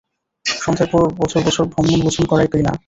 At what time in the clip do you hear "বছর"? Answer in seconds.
1.19-1.39, 1.41-1.63